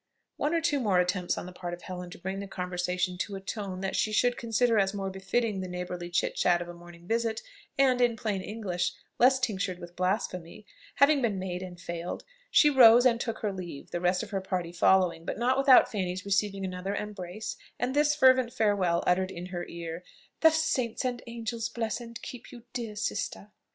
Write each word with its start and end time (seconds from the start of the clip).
One 0.37 0.55
or 0.55 0.61
two 0.61 0.79
more 0.79 0.99
attempts 0.99 1.37
on 1.37 1.45
the 1.45 1.51
part 1.51 1.75
of 1.75 1.83
Helen 1.83 2.09
to 2.09 2.17
bring 2.17 2.39
the 2.39 2.47
conversation 2.47 3.19
to 3.19 3.35
a 3.35 3.39
tone 3.39 3.81
that 3.81 3.95
she 3.95 4.11
should 4.11 4.35
consider 4.35 4.79
as 4.79 4.95
more 4.95 5.11
befitting 5.11 5.59
the 5.61 5.67
neighbourly 5.67 6.09
chit 6.09 6.33
chat 6.35 6.59
of 6.59 6.67
a 6.67 6.73
morning 6.73 7.05
visit, 7.07 7.43
and, 7.77 8.01
in 8.01 8.15
plain 8.15 8.41
English, 8.41 8.93
less 9.19 9.39
tinctured 9.39 9.77
with 9.77 9.95
blasphemy, 9.95 10.65
having 10.95 11.21
been 11.21 11.37
made 11.37 11.61
and 11.61 11.79
failed, 11.79 12.23
she 12.49 12.67
rose 12.67 13.05
and 13.05 13.21
took 13.21 13.37
her 13.41 13.53
leave, 13.53 13.91
the 13.91 14.01
rest 14.01 14.23
of 14.23 14.31
her 14.31 14.41
party 14.41 14.71
following; 14.71 15.23
but 15.23 15.37
not 15.37 15.55
without 15.55 15.91
Fanny's 15.91 16.25
receiving 16.25 16.65
another 16.65 16.95
embrace, 16.95 17.55
and 17.77 17.95
this 17.95 18.15
fervent 18.15 18.51
farewell 18.51 19.03
uttered 19.05 19.29
in 19.29 19.45
her 19.45 19.67
ear: 19.67 20.03
"The 20.39 20.49
saints 20.49 21.05
and 21.05 21.21
angels 21.27 21.69
bless 21.69 22.01
and 22.01 22.19
keep 22.23 22.51
you, 22.51 22.63
dear 22.73 22.95
sister!" 22.95 23.51